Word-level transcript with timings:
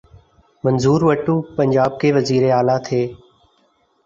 منظور 0.63 0.99
وٹو 1.09 1.35
پنجاب 1.57 1.91
کے 2.01 2.07
وزیر 2.15 2.43
اعلی 2.57 2.77
تھے۔ 2.85 3.01